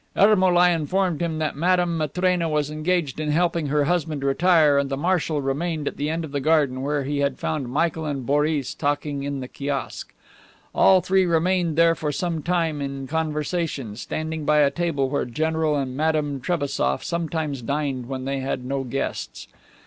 Ermolai 0.17 0.69
informed 0.71 1.21
him 1.21 1.37
that 1.37 1.55
Madame 1.55 1.95
Matrena 1.99 2.49
was 2.49 2.71
engaged 2.71 3.19
in 3.19 3.29
helping 3.29 3.67
her 3.67 3.83
husband 3.83 4.23
retire, 4.23 4.79
and 4.79 4.89
the 4.89 4.97
marshal 4.97 5.43
remained 5.43 5.87
at 5.87 5.95
the 5.97 6.09
end 6.09 6.25
of 6.25 6.31
the 6.31 6.39
garden 6.39 6.81
where 6.81 7.03
he 7.03 7.19
had 7.19 7.37
found 7.37 7.69
Michael 7.69 8.05
and 8.05 8.25
Boris 8.25 8.73
talking 8.73 9.21
in 9.21 9.41
the 9.41 9.47
kiosque. 9.47 10.11
All 10.73 11.01
three 11.01 11.27
remained 11.27 11.75
there 11.75 11.93
for 11.93 12.11
some 12.11 12.41
time 12.41 12.81
in 12.81 13.05
conversation, 13.05 13.95
standing 13.95 14.43
by 14.43 14.61
a 14.61 14.71
table 14.71 15.07
where 15.07 15.25
General 15.25 15.75
and 15.75 15.95
Madame 15.95 16.39
Trebassof 16.41 17.03
sometimes 17.03 17.61
dined 17.61 18.07
when 18.09 18.25
they 18.25 18.39
had 18.39 18.65
no 18.65 18.83
guests. 18.83 19.47